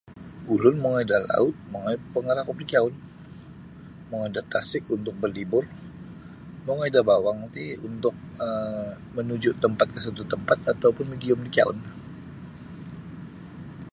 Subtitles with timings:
[0.53, 2.95] Ulun mongoi da laut mongoi pangarakup da kiyaun
[4.09, 5.65] mongoi da tasik untuk berlibur
[6.65, 8.83] mongoi da bawang ti untuk um
[9.15, 11.77] manuju tempat ke sesuatu tempat untuk magiyum da kiyaun.